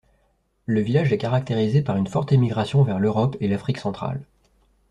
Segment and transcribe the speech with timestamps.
[0.65, 4.23] Le village est caractérisé par une forte émigration vers l'Europe et l'Afrique centrale.